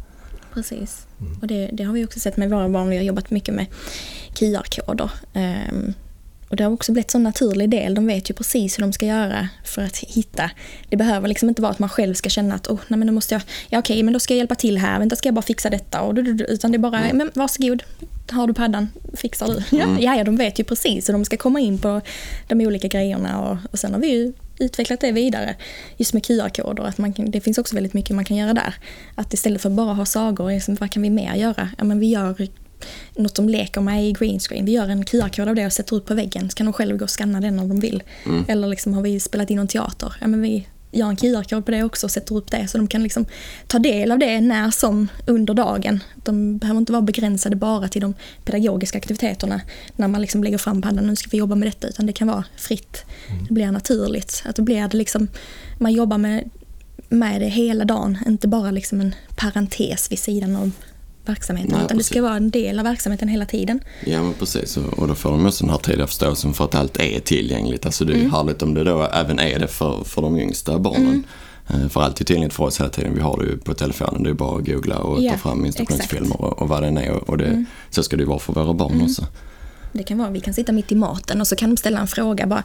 Precis. 0.53 1.06
Och 1.41 1.47
det, 1.47 1.69
det 1.74 1.83
har 1.83 1.94
vi 1.94 2.06
också 2.06 2.19
sett 2.19 2.38
med 2.38 2.50
våra 2.50 2.69
barn. 2.69 2.89
Vi 2.89 2.97
har 2.97 3.03
jobbat 3.03 3.31
mycket 3.31 3.53
med 3.56 3.65
QR-koder. 4.33 5.09
Ehm, 5.33 5.94
och 6.49 6.55
det 6.55 6.63
har 6.63 6.71
också 6.71 6.91
blivit 6.91 7.15
en 7.15 7.23
naturlig 7.23 7.69
del. 7.69 7.95
De 7.95 8.07
vet 8.07 8.29
ju 8.29 8.33
precis 8.33 8.77
hur 8.77 8.81
de 8.81 8.94
ska 8.94 9.05
göra 9.05 9.49
för 9.63 9.81
att 9.81 9.97
hitta. 9.97 10.51
Det 10.89 10.97
behöver 10.97 11.27
liksom 11.27 11.49
inte 11.49 11.61
vara 11.61 11.71
att 11.71 11.79
man 11.79 11.89
själv 11.89 12.13
ska 12.13 12.29
känna 12.29 12.55
att 12.55 12.67
oh, 12.67 12.79
nej, 12.88 12.99
men 12.99 13.05
nu 13.05 13.11
måste 13.11 13.35
jag, 13.35 13.41
ja 13.69 13.79
okej, 13.79 14.03
men 14.03 14.13
då 14.13 14.19
ska 14.19 14.33
jag 14.33 14.38
hjälpa 14.38 14.55
till 14.55 14.77
här. 14.77 14.99
Vänta, 14.99 15.15
ska 15.15 15.27
jag 15.27 15.35
bara 15.35 15.41
fixa 15.41 15.69
detta? 15.69 16.01
Och, 16.01 16.17
utan 16.47 16.71
det 16.71 16.75
är 16.75 16.79
bara, 16.79 17.01
men 17.13 17.31
varsågod, 17.33 17.83
har 18.31 18.47
du 18.47 18.53
paddan, 18.53 18.89
fixar 19.13 19.47
du. 19.47 19.77
Ja, 19.77 19.97
ja, 19.99 20.15
ja, 20.15 20.23
de 20.23 20.38
vet 20.38 20.59
ju 20.59 20.63
precis 20.63 21.09
hur 21.09 21.13
de 21.13 21.25
ska 21.25 21.38
komma 21.38 21.59
in 21.59 21.79
på 21.79 22.01
de 22.47 22.61
olika 22.61 22.88
grejerna. 22.88 23.41
Och, 23.41 23.57
och 23.71 23.79
sen 23.79 23.93
har 23.93 24.01
vi 24.01 24.07
ju 24.07 24.33
utvecklat 24.59 25.00
det 25.00 25.11
vidare. 25.11 25.55
Just 25.97 26.13
med 26.13 26.25
QR-koder, 26.25 26.83
att 26.83 26.97
man 26.97 27.13
kan, 27.13 27.31
det 27.31 27.41
finns 27.41 27.57
också 27.57 27.75
väldigt 27.75 27.93
mycket 27.93 28.15
man 28.15 28.25
kan 28.25 28.38
göra 28.38 28.53
där. 28.53 28.75
Att 29.15 29.33
istället 29.33 29.61
för 29.61 29.69
bara 29.69 29.93
ha 29.93 30.05
sagor, 30.05 30.51
liksom, 30.51 30.75
vad 30.75 30.91
kan 30.91 31.01
vi 31.01 31.09
mer 31.09 31.35
göra? 31.35 31.69
Ja, 31.77 31.83
men 31.83 32.00
vi 32.00 32.09
gör 32.09 32.33
något 33.15 33.35
de 33.35 33.50
leker 33.50 33.81
med 33.81 34.06
i 34.06 34.12
green 34.12 34.39
screen. 34.39 34.65
Vi 34.65 34.71
gör 34.71 34.89
en 34.89 35.06
QR-kod 35.06 35.47
av 35.47 35.56
det 35.56 35.65
och 35.65 35.74
sätter 35.74 35.95
upp 35.95 36.06
på 36.06 36.13
väggen. 36.13 36.50
Så 36.50 36.56
kan 36.56 36.65
de 36.65 36.74
själva 36.74 36.97
gå 36.97 37.03
och 37.03 37.09
scanna 37.09 37.41
den 37.41 37.59
om 37.59 37.69
de 37.69 37.79
vill. 37.79 38.03
Eller 38.47 38.68
liksom 38.68 38.94
har 38.94 39.01
vi 39.01 39.19
spelat 39.19 39.50
in 39.50 39.57
någon 39.57 39.68
teater. 39.68 40.13
Ja, 40.21 40.27
men 40.27 40.41
vi 40.41 40.68
gör 40.91 41.09
en 41.09 41.15
QR-kod 41.15 41.65
på 41.65 41.71
det 41.71 41.83
också 41.83 42.07
och 42.07 42.12
sätter 42.12 42.35
upp 42.35 42.51
det. 42.51 42.68
Så 42.68 42.77
de 42.77 42.88
kan 42.88 43.03
liksom 43.03 43.25
ta 43.68 43.79
del 43.79 44.12
av 44.12 44.19
det 44.19 44.41
när 44.41 44.71
som 44.71 45.07
under 45.25 45.53
dagen. 45.53 46.03
De 46.15 46.57
behöver 46.57 46.79
inte 46.79 46.91
vara 46.91 47.01
begränsade 47.01 47.56
bara 47.56 47.88
till 47.88 48.01
de 48.01 48.13
pedagogiska 48.45 48.97
aktiviteterna. 48.97 49.62
När 49.95 50.07
man 50.07 50.21
liksom 50.21 50.44
lägger 50.44 50.57
fram 50.57 50.81
paddan, 50.81 51.07
nu 51.07 51.15
ska 51.15 51.29
vi 51.31 51.38
jobba 51.38 51.55
med 51.55 51.67
detta. 51.67 51.88
Utan 51.88 52.05
det 52.05 52.13
kan 52.13 52.27
vara 52.27 52.43
fritt. 52.57 53.05
Det 53.48 53.53
blir 53.53 53.72
naturligt. 53.72 54.43
Att 54.46 54.55
det 54.55 54.62
blir 54.62 54.88
det 54.88 54.98
liksom, 54.98 55.27
man 55.77 55.93
jobbar 55.93 56.17
med, 56.17 56.50
med 57.10 57.41
det 57.41 57.50
hela 57.50 57.86
dagen. 57.86 58.17
Inte 58.27 58.48
bara 58.48 58.72
liksom 58.72 59.01
en 59.01 59.15
parentes 59.36 60.12
vid 60.12 60.19
sidan 60.19 60.55
av 60.55 60.72
verksamheten. 61.29 61.72
Nej, 61.72 61.86
utan 61.86 61.98
det 61.98 62.00
precis. 62.00 62.12
ska 62.13 62.22
vara 62.22 62.36
en 62.36 62.50
del 62.50 62.79
av 62.79 62.86
verksamheten 62.86 63.27
hela 63.27 63.46
tiden. 63.46 63.79
Ja 64.05 64.24
men 64.24 64.34
precis 64.34 64.77
och, 64.77 65.07
då 65.07 65.15
får 65.15 65.31
de 65.31 65.46
också 65.46 65.63
den 65.63 65.72
här 65.72 65.77
tidiga 65.79 66.07
förståelsen 66.07 66.53
för 66.53 66.65
att 66.65 66.75
allt 66.75 67.00
är 67.00 67.19
tillgängligt. 67.19 67.86
Alltså 67.86 68.05
det 68.05 68.13
är 68.13 68.17
ju 68.17 68.29
härligt 68.29 68.62
om 68.62 68.74
det 68.74 68.84
då 68.84 69.03
även 69.03 69.39
är 69.39 69.60
det 69.60 69.67
för, 69.67 70.03
för 70.03 70.22
de 70.22 70.39
yngsta 70.39 70.79
barnen. 70.79 71.24
Eh, 71.69 71.88
För 71.89 72.01
allt 72.01 72.19
är 72.22 72.25
tillgängligt 72.25 72.53
för 72.53 72.63
oss 72.63 72.79
hela 72.79 72.89
tiden. 72.89 73.13
Vi 73.15 73.22
har 73.22 73.38
det 73.38 73.46
ju 73.46 73.57
på 73.57 73.74
telefonen. 73.74 74.24
Det 74.24 74.29
är 74.29 74.34
bara 74.34 74.57
att 74.57 74.65
googla 74.65 74.98
och 74.98 75.24
Ja, 75.24 75.31
ta 75.31 75.38
fram 75.38 75.65
instruktionsfilmer 75.65 76.41
och, 76.41 76.62
och 76.62 76.69
vad 76.69 76.84
det 76.84 76.88
är. 76.88 77.29
Och 77.29 77.38
det, 77.38 77.65
Så 77.89 78.03
ska 78.03 78.15
det 78.15 78.24
ju 78.24 78.29
vara 78.29 78.39
för 78.39 78.53
våra 78.53 78.74
barn 78.74 79.01
också. 79.01 79.25
Det 79.91 80.03
kan 80.03 80.17
vara, 80.17 80.29
vi 80.29 80.39
kan 80.39 80.53
sitta 80.53 80.72
mitt 80.72 80.91
i 80.91 80.96
maten 80.96 81.41
och 81.41 81.48
så 81.48 81.56
kan 81.56 81.70
de 81.70 81.77
ställa 81.77 82.00
en 82.00 82.08
fråga 82.08 82.48
bara 82.48 82.63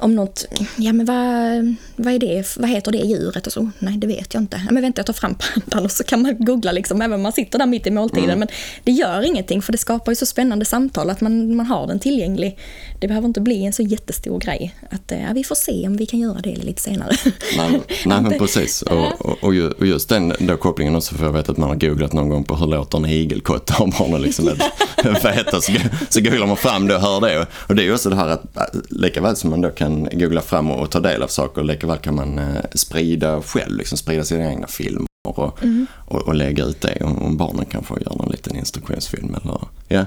om 0.00 0.14
något, 0.14 0.46
ja 0.76 0.92
men 0.92 1.06
vad, 1.06 1.74
vad 1.96 2.14
är 2.14 2.18
det, 2.18 2.56
vad 2.56 2.70
heter 2.70 2.92
det 2.92 2.98
djuret? 2.98 3.46
Och 3.46 3.52
så, 3.52 3.70
nej 3.78 3.94
det 3.98 4.06
vet 4.06 4.34
jag 4.34 4.42
inte. 4.42 4.62
Ja, 4.66 4.72
men 4.72 4.82
vänta 4.82 4.98
jag 4.98 5.06
tar 5.06 5.12
fram 5.12 5.34
pandan 5.34 5.84
och 5.84 5.90
så 5.92 6.04
kan 6.04 6.22
man 6.22 6.36
googla 6.44 6.72
liksom, 6.72 7.02
även 7.02 7.12
om 7.14 7.22
man 7.22 7.32
sitter 7.32 7.58
där 7.58 7.66
mitt 7.66 7.86
i 7.86 7.90
måltiden. 7.90 8.38
Men 8.38 8.48
det 8.84 8.92
gör 8.92 9.22
ingenting 9.22 9.62
för 9.62 9.72
det 9.72 9.78
skapar 9.78 10.12
ju 10.12 10.16
så 10.16 10.26
spännande 10.26 10.64
samtal 10.64 11.10
att 11.10 11.20
man, 11.20 11.56
man 11.56 11.66
har 11.66 11.86
den 11.86 11.98
tillgänglig. 12.00 12.58
Det 13.00 13.08
behöver 13.08 13.28
inte 13.28 13.40
bli 13.40 13.64
en 13.64 13.72
så 13.72 13.82
jättestor 13.82 14.40
grej. 14.40 14.74
Att 14.90 15.12
eh, 15.12 15.22
ja, 15.22 15.28
vi 15.34 15.44
får 15.44 15.54
se 15.54 15.86
om 15.86 15.96
vi 15.96 16.06
kan 16.06 16.20
göra 16.20 16.38
det 16.40 16.56
lite 16.56 16.82
senare. 16.82 17.16
Nej, 17.56 17.80
nej 18.06 18.22
men 18.22 18.38
precis. 18.38 18.82
Och, 18.82 19.20
och, 19.26 19.44
och 19.44 19.54
ju- 19.54 19.70
och 19.70 19.86
just 19.86 20.08
den 20.08 20.32
då 20.38 20.56
kopplingen 20.56 20.96
också, 20.96 21.14
för 21.14 21.24
jag 21.24 21.32
vet 21.32 21.48
att 21.48 21.56
man 21.56 21.68
har 21.68 21.76
googlat 21.76 22.12
någon 22.12 22.28
gång 22.28 22.44
på 22.44 22.56
hur 22.56 22.66
låter 22.66 22.98
en 22.98 23.04
igelkott 23.06 23.70
har 23.70 23.86
barnen 23.98 24.22
liksom 24.22 24.48
ett 24.48 24.62
veta. 25.24 25.60
Så, 25.60 25.72
så 26.08 26.20
googlar 26.20 26.46
man 26.48 26.56
fram 26.56 26.90
och 26.90 27.00
hör 27.00 27.20
det. 27.20 27.46
Och 27.52 27.74
det 27.74 27.82
är 27.82 27.84
ju 27.84 27.94
också 27.94 28.10
det 28.10 28.16
här 28.16 28.28
att 28.28 28.56
äh, 28.56 28.80
lika 28.90 29.20
väl 29.20 29.36
som 29.36 29.50
man 29.50 29.60
då 29.60 29.70
kan 29.70 30.08
googla 30.12 30.40
fram 30.40 30.70
och, 30.70 30.80
och 30.80 30.90
ta 30.90 31.00
del 31.00 31.22
av 31.22 31.28
saker, 31.28 31.62
lika 31.62 31.86
väl 31.86 31.98
kan 31.98 32.14
man 32.14 32.38
eh, 32.38 32.64
sprida 32.74 33.42
själv, 33.42 33.76
liksom 33.76 33.98
sprida 33.98 34.24
sina 34.24 34.50
egna 34.50 34.66
filmer 34.66 35.06
och, 35.28 35.58
och, 36.06 36.22
och 36.22 36.34
lägga 36.34 36.64
ut 36.64 36.80
det. 36.80 37.04
Om, 37.04 37.18
om 37.22 37.36
barnen 37.36 37.64
kan 37.64 37.84
få 37.84 37.98
göra 38.00 38.24
en 38.24 38.30
liten 38.30 38.56
instruktionsfilm 38.56 39.34
eller 39.34 39.60
ja. 39.88 40.04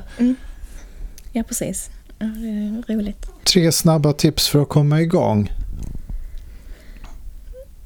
ja 1.31 1.43
precis. 1.43 1.89
Ja, 2.19 2.25
det 2.25 2.93
är 2.93 2.95
roligt. 2.95 3.27
Tre 3.43 3.71
snabba 3.71 4.13
tips 4.13 4.47
för 4.47 4.61
att 4.61 4.69
komma 4.69 5.01
igång. 5.01 5.51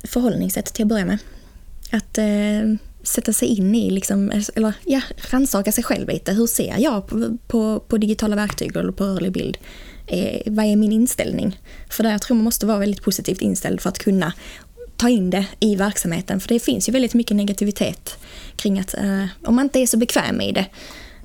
förhållningssätt 0.04 0.66
till 0.66 0.84
att 0.84 0.90
börja 0.90 1.06
med. 1.06 1.18
Att 1.92 2.18
eh, 2.18 2.78
sätta 3.08 3.34
sig 3.34 3.48
in 3.48 3.76
i, 3.76 3.90
liksom, 3.90 4.32
eller 4.56 4.74
ja, 4.84 5.02
rannsaka 5.32 5.72
sig 5.72 5.84
själv 5.84 6.10
lite. 6.10 6.34
Hur 6.34 6.48
ser 6.48 6.78
jag 6.78 7.08
på, 7.08 7.38
på, 7.48 7.80
på 7.80 7.98
digitala 7.98 8.36
verktyg 8.36 8.76
eller 8.76 8.92
på 8.92 9.04
rörlig 9.04 9.32
bild? 9.32 9.58
Eh, 10.08 10.42
vad 10.46 10.66
är 10.66 10.76
min 10.76 10.92
inställning? 10.92 11.60
För 11.90 12.04
där 12.04 12.12
jag 12.12 12.22
tror 12.22 12.36
man 12.36 12.44
måste 12.44 12.66
vara 12.66 12.78
väldigt 12.78 13.04
positivt 13.04 13.42
inställd 13.42 13.82
för 13.82 13.90
att 13.90 14.00
kunna 14.00 14.34
ta 14.98 15.10
in 15.10 15.30
det 15.30 15.46
i 15.60 15.76
verksamheten. 15.76 16.40
För 16.40 16.50
det 16.50 16.60
finns 16.60 16.90
ju 16.90 16.94
väldigt 16.94 17.14
mycket 17.14 17.38
negativitet 17.38 18.18
kring 18.56 18.80
att 18.80 18.94
eh, 18.94 19.26
om 19.44 19.56
man 19.56 19.66
inte 19.66 19.80
är 19.80 19.88
så 19.88 19.98
bekväm 19.98 20.42
i 20.42 20.52
det, 20.52 20.66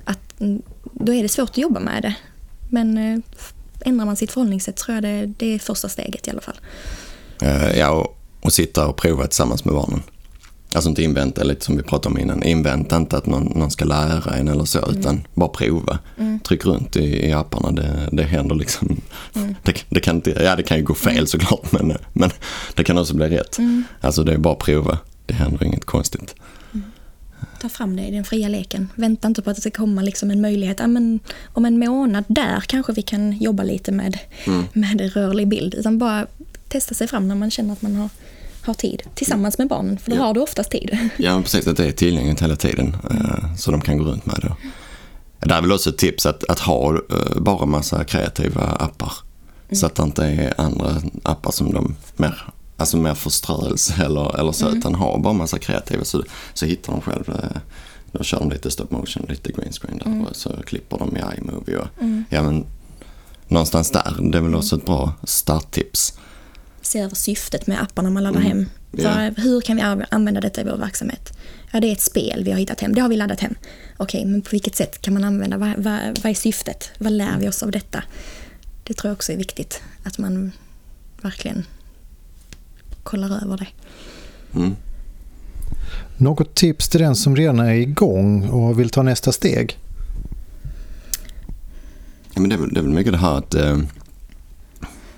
att, 0.05 0.41
mm, 0.41 0.61
då 0.93 1.13
är 1.13 1.23
det 1.23 1.29
svårt 1.29 1.49
att 1.49 1.57
jobba 1.57 1.79
med 1.79 2.01
det. 2.01 2.15
Men 2.69 2.97
eh, 2.97 3.19
ändrar 3.85 4.05
man 4.05 4.15
sitt 4.15 4.31
förhållningssätt 4.31 4.75
tror 4.75 4.95
jag 4.95 5.03
det, 5.03 5.25
det 5.25 5.55
är 5.55 5.59
första 5.59 5.89
steget 5.89 6.27
i 6.27 6.31
alla 6.31 6.41
fall. 6.41 6.59
Eh, 7.41 7.77
ja, 7.77 7.89
och, 7.91 8.17
och 8.41 8.53
sitta 8.53 8.87
och 8.87 8.97
prova 8.97 9.27
tillsammans 9.27 9.65
med 9.65 9.73
barnen. 9.73 10.03
Alltså 10.75 10.89
inte 10.89 11.03
invänta, 11.03 11.43
lite 11.43 11.65
som 11.65 11.77
vi 11.77 11.83
pratade 11.83 12.15
om 12.15 12.21
innan, 12.21 12.43
invänta 12.43 12.97
inte 12.97 13.17
att 13.17 13.25
någon, 13.25 13.43
någon 13.43 13.71
ska 13.71 13.85
lära 13.85 14.35
en 14.35 14.47
eller 14.47 14.65
så, 14.65 14.91
utan 14.91 15.27
bara 15.33 15.49
prova. 15.49 15.99
Tryck 16.47 16.65
runt 16.65 16.95
i, 16.95 17.27
i 17.27 17.33
apparna, 17.33 17.71
det, 17.71 18.09
det 18.11 18.23
händer 18.23 18.55
liksom. 18.55 19.01
Det, 19.63 19.75
det, 19.89 19.99
kan 19.99 20.15
inte, 20.15 20.29
ja, 20.31 20.55
det 20.55 20.63
kan 20.63 20.77
ju 20.77 20.83
gå 20.83 20.93
fel 20.93 21.27
såklart, 21.27 21.71
men, 21.71 21.97
men 22.13 22.29
det 22.75 22.83
kan 22.83 22.97
också 22.97 23.15
bli 23.15 23.29
rätt. 23.29 23.57
Alltså 24.01 24.23
det 24.23 24.33
är 24.33 24.37
bara 24.37 24.55
prova, 24.55 24.97
det 25.25 25.33
händer 25.33 25.63
inget 25.63 25.85
konstigt. 25.85 26.35
Ta 27.61 27.69
fram 27.69 27.95
det 27.95 28.07
i 28.07 28.11
den 28.11 28.23
fria 28.23 28.47
leken. 28.47 28.89
Vänta 28.95 29.27
inte 29.27 29.41
på 29.41 29.49
att 29.49 29.55
det 29.55 29.61
ska 29.61 29.71
komma 29.71 30.01
liksom 30.01 30.31
en 30.31 30.41
möjlighet. 30.41 30.79
Ja, 30.79 30.87
men 30.87 31.19
om 31.53 31.65
en 31.65 31.79
månad 31.79 32.23
där 32.27 32.59
kanske 32.67 32.93
vi 32.93 33.01
kan 33.01 33.37
jobba 33.37 33.63
lite 33.63 33.91
med, 33.91 34.17
med 34.73 35.13
rörlig 35.13 35.47
bild. 35.47 35.73
Utan 35.73 35.97
bara 35.97 36.27
testa 36.67 36.93
sig 36.93 37.07
fram 37.07 37.27
när 37.27 37.35
man 37.35 37.51
känner 37.51 37.73
att 37.73 37.81
man 37.81 37.95
har, 37.95 38.09
har 38.65 38.73
tid. 38.73 39.03
Tillsammans 39.15 39.57
med 39.57 39.67
barnen, 39.67 39.99
för 39.99 40.11
då 40.11 40.17
Ja. 40.17 40.21
har 40.23 40.33
du 40.33 40.39
oftast 40.39 40.71
tid. 40.71 40.97
Ja, 41.17 41.33
men 41.33 41.43
precis. 41.43 41.67
Att 41.67 41.77
det 41.77 41.85
är 41.87 41.91
tillgängligt 41.91 42.41
hela 42.41 42.55
tiden. 42.55 42.95
eh, 43.11 43.55
Så 43.57 43.71
de 43.71 43.81
kan 43.81 43.97
gå 43.97 44.03
runt 44.03 44.25
med 44.25 44.35
det. 44.41 44.55
Det 45.47 45.53
är 45.53 45.61
väl 45.61 45.71
också 45.71 45.89
ett 45.89 45.97
tips 45.97 46.25
att, 46.25 46.43
att 46.49 46.59
ha 46.59 46.93
eh, 46.95 47.39
bara 47.41 47.65
massa 47.65 48.03
kreativa 48.03 48.61
appar. 48.61 49.13
Så 49.71 49.85
att 49.85 49.95
det 49.95 50.03
inte 50.03 50.25
är 50.25 50.53
andra 50.61 51.01
appar 51.23 51.51
som 51.51 51.73
de 51.73 51.95
mer, 52.17 52.43
alltså 52.77 52.97
mer 52.97 53.13
förströelse 53.13 53.93
eller, 54.05 54.39
eller 54.39 54.51
så. 54.51 54.69
Utan 54.69 54.95
ha 54.95 55.17
bara 55.17 55.33
massa 55.33 55.59
kreativa 55.59 56.03
så, 56.03 56.23
så 56.53 56.65
hittar 56.65 56.91
de 56.93 57.01
själv. 57.01 57.29
eh, 57.29 57.59
Då 58.11 58.23
kör 58.23 58.39
de 58.39 58.49
lite 58.49 58.71
stop 58.71 58.85
motion, 58.89 59.25
lite 59.29 59.51
green 59.51 59.71
screen 59.73 59.97
där 59.97 60.29
och 60.29 60.35
så 60.35 60.49
klipper 60.65 60.97
de 60.97 61.17
i 61.17 61.21
iMovie. 61.37 61.77
Och, 61.77 61.87
ja, 62.29 62.43
men, 62.43 62.65
någonstans 63.47 63.91
där, 63.91 64.15
det 64.31 64.37
är 64.37 64.41
väl 64.41 64.55
också 64.55 64.75
ett 64.75 64.85
bra 64.85 65.13
starttips. 65.23 66.13
Se 66.81 66.99
över 66.99 67.15
syftet 67.15 67.67
med 67.67 67.81
apparna 67.81 68.09
man 68.09 68.23
laddar 68.23 68.39
hem. 68.41 68.65
Ja. 68.91 69.09
Vad- 69.15 69.39
Hur 69.39 69.61
kan 69.61 69.75
vi 69.75 69.81
använda 70.11 70.41
detta 70.41 70.61
i 70.61 70.63
vår 70.63 70.77
verksamhet? 70.77 71.37
Ja, 71.71 71.79
det 71.79 71.87
är 71.87 71.91
ett 71.91 72.01
spel 72.01 72.43
vi 72.43 72.51
har 72.51 72.59
hittat 72.59 72.81
hem. 72.81 72.93
Det 72.95 73.01
har 73.01 73.09
vi 73.09 73.15
laddat 73.17 73.39
hem. 73.39 73.55
Okej, 73.97 74.25
men 74.25 74.41
på 74.41 74.49
vilket 74.51 74.75
sätt 74.75 75.01
kan 75.01 75.13
man 75.13 75.23
använda? 75.23 75.57
Vad, 75.57 75.69
vad, 75.77 75.99
vad 76.23 76.25
är 76.25 76.33
syftet? 76.33 76.89
Vad 76.97 77.11
lär 77.11 77.37
vi 77.39 77.49
oss 77.49 77.63
av 77.63 77.71
detta? 77.71 78.03
Det 78.83 78.93
tror 78.93 79.09
jag 79.09 79.15
också 79.15 79.31
är 79.31 79.37
viktigt. 79.37 79.81
Att 80.03 80.17
man 80.17 80.51
verkligen 81.21 81.63
kollar 83.03 83.43
över 83.45 83.57
det. 83.57 83.67
Mm. 84.59 84.75
Något 86.17 86.55
tips 86.55 86.89
till 86.89 86.99
den 87.01 87.15
som 87.15 87.35
redan 87.35 87.59
är 87.59 87.73
igång 87.73 88.49
och 88.49 88.79
vill 88.79 88.89
ta 88.89 89.03
nästa 89.03 89.31
steg? 89.31 89.77
Ja, 92.33 92.41
men 92.41 92.49
det, 92.49 92.55
är 92.55 92.59
väl, 92.59 92.73
det 92.73 92.79
är 92.79 92.83
väl 92.83 92.91
mycket 92.93 93.13
det 93.13 93.19
här 93.19 93.37
att 93.37 93.53
eh, 93.55 93.77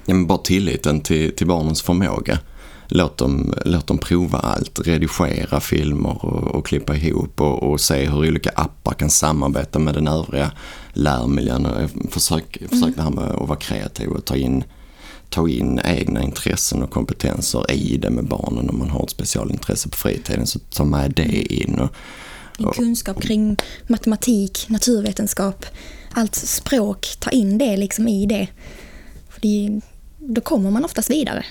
ja, 0.06 0.14
men 0.14 0.28
bara 0.28 0.38
tilliten 0.38 1.02
till, 1.02 1.36
till 1.36 1.48
barnens 1.48 1.82
förmåga. 1.82 2.40
Låt 2.88 3.18
dem, 3.18 3.54
låt 3.66 3.88
dem 3.88 3.98
prova 3.98 4.38
allt, 4.38 4.80
redigera 4.88 5.60
filmer 5.60 6.26
och, 6.26 6.56
och 6.56 6.66
klippa 6.66 6.96
ihop 6.96 7.42
och, 7.42 7.64
och 7.64 7.82
se 7.82 8.10
hur 8.10 8.18
olika 8.18 8.50
appar 8.50 8.94
kan 8.94 9.10
samarbeta 9.10 9.80
med 9.80 9.94
den 9.94 10.08
övriga 10.08 10.52
lärmiljön. 10.94 11.66
Och 11.66 11.90
Försök, 12.10 12.58
försök 12.70 12.96
det 12.96 13.02
här 13.02 13.10
med 13.10 13.24
att 13.24 13.48
vara 13.48 13.60
kreativ 13.60 14.10
och 14.10 14.26
ta 14.26 14.36
in, 14.36 14.64
ta 15.30 15.50
in 15.50 15.82
egna 15.86 16.24
intressen 16.24 16.84
och 16.84 16.90
kompetenser 16.90 17.72
i 17.72 17.98
det 17.98 18.10
med 18.10 18.26
barnen. 18.26 18.70
Om 18.70 18.80
man 18.80 18.90
har 18.90 19.04
ett 19.04 19.10
specialintresse 19.10 19.90
på 19.90 19.98
fritiden 19.98 20.48
så 20.48 20.60
ta 20.60 20.84
med 20.84 21.12
det 21.12 21.54
in. 21.54 21.80
Och, 21.80 21.90
Din 22.58 22.72
kunskap 22.72 23.22
kring 23.22 23.58
matematik, 23.88 24.66
naturvetenskap, 24.70 25.66
allt 26.12 26.36
språk, 26.36 27.08
ta 27.20 27.30
in 27.30 27.58
det 27.58 27.78
liksom 27.78 28.08
i 28.08 28.26
det. 28.26 28.48
För 29.30 29.42
det, 29.42 29.82
då 30.28 30.42
kommer 30.42 30.72
man 30.72 30.86
oftast 30.86 31.10
vidare. 31.10 31.46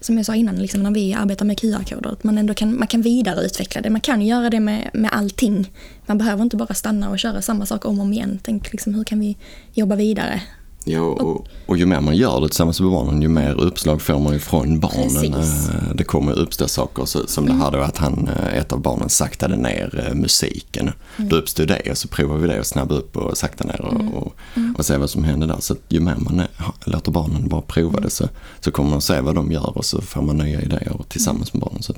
Som 0.00 0.16
jag 0.16 0.26
sa 0.26 0.34
innan, 0.34 0.56
liksom 0.56 0.82
när 0.82 0.90
vi 0.90 1.14
arbetar 1.14 1.44
med 1.44 1.60
QR-koder, 1.60 2.10
att 2.10 2.24
man 2.24 2.38
ändå 2.38 2.54
kan, 2.54 2.78
man 2.78 2.88
kan 2.88 3.02
vidareutveckla 3.02 3.80
det. 3.80 3.90
Man 3.90 4.00
kan 4.00 4.22
göra 4.22 4.50
det 4.50 4.60
med, 4.60 4.90
med 4.92 5.10
allting. 5.12 5.72
Man 6.06 6.18
behöver 6.18 6.42
inte 6.42 6.56
bara 6.56 6.74
stanna 6.74 7.10
och 7.10 7.18
köra 7.18 7.42
samma 7.42 7.66
sak 7.66 7.84
om 7.84 7.98
och 7.98 8.04
om 8.04 8.12
igen. 8.12 8.38
Tänk 8.42 8.72
liksom, 8.72 8.94
hur 8.94 9.04
kan 9.04 9.20
vi 9.20 9.36
jobba 9.74 9.96
vidare? 9.96 10.42
Ja, 10.90 11.00
och, 11.00 11.46
och 11.66 11.76
ju 11.78 11.86
mer 11.86 12.00
man 12.00 12.16
gör 12.16 12.40
det 12.40 12.48
tillsammans 12.48 12.80
med 12.80 12.90
barnen, 12.90 13.22
ju 13.22 13.28
mer 13.28 13.60
uppslag 13.60 14.02
får 14.02 14.18
man 14.18 14.32
ju 14.32 14.38
från 14.38 14.80
barnen. 14.80 15.32
Precis. 15.32 15.68
Eh, 15.68 15.94
Det 15.94 16.04
kommer 16.04 16.32
uppstå 16.38 16.68
saker 16.68 17.26
som 17.26 17.46
det 17.46 17.52
här 17.52 17.70
då 17.70 17.78
att 17.78 17.96
han, 17.98 18.28
eh, 18.28 18.58
ett 18.58 18.72
av 18.72 18.80
barnen 18.80 19.08
saktade 19.08 19.56
ner 19.56 20.06
eh, 20.08 20.14
musiken. 20.14 20.90
Då 21.16 21.36
uppstod 21.36 21.68
det 21.68 21.90
och 21.90 21.98
så 21.98 22.08
provar 22.08 22.36
vi 22.36 22.48
det 22.48 22.60
och 22.60 22.66
snabba 22.66 22.94
upp 22.94 23.16
och 23.16 23.38
sakta 23.38 23.64
ner 23.64 23.80
och, 23.80 24.22
och, 24.22 24.32
och 24.78 24.86
se 24.86 24.96
vad 24.96 25.10
som 25.10 25.24
händer 25.24 25.46
där. 25.46 25.56
Så 25.60 25.72
att 25.72 25.80
ju 25.88 26.00
mer 26.00 26.16
man 26.18 26.40
är, 26.40 26.48
låter 26.84 27.12
barnen 27.12 27.48
bara 27.48 27.60
prova 27.62 28.00
det 28.00 28.10
så, 28.10 28.28
så 28.60 28.70
kommer 28.70 28.90
man 28.90 29.00
se 29.00 29.20
vad 29.20 29.34
de 29.34 29.52
gör 29.52 29.78
och 29.78 29.84
så 29.84 30.00
får 30.00 30.22
man 30.22 30.36
nya 30.36 30.60
idéer 30.62 30.96
tillsammans 31.08 31.52
med 31.54 31.60
barnen. 31.62 31.82
Så 31.82 31.94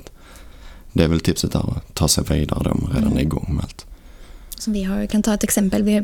det 0.93 1.03
är 1.03 1.07
väl 1.07 1.19
tipset 1.19 1.51
där, 1.51 1.59
att 1.59 1.95
ta 1.95 2.07
sig 2.07 2.23
vidare 2.29 2.61
då 2.63 2.69
man 2.81 2.91
redan 2.95 3.17
är 3.17 3.21
igång 3.21 3.45
med 3.49 3.63
allt. 3.63 3.85
Som 4.61 4.73
vi 4.73 4.83
har, 4.83 4.99
jag 4.99 5.09
kan 5.09 5.23
ta 5.23 5.33
ett 5.33 5.43
exempel. 5.43 5.83
Vi, 5.83 6.03